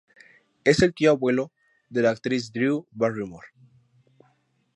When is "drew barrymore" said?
2.51-3.49